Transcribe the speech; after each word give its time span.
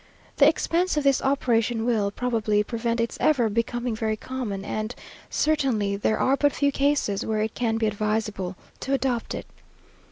The 0.37 0.47
expense 0.49 0.97
of 0.97 1.03
this 1.03 1.21
operation 1.21 1.85
will 1.85 2.09
probably 2.09 2.63
prevent 2.63 2.99
its 2.99 3.19
ever 3.21 3.49
becoming 3.49 3.95
very 3.95 4.17
common; 4.17 4.65
and 4.65 4.95
certainly 5.29 5.95
there 5.95 6.17
are 6.17 6.35
but 6.35 6.53
few 6.53 6.71
cases 6.71 7.23
where 7.23 7.41
it 7.43 7.53
can 7.53 7.77
be 7.77 7.85
advisable 7.85 8.55
to 8.79 8.93
adopt 8.93 9.35
it. 9.35 9.45